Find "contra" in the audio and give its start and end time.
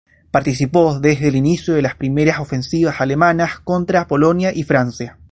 3.59-4.07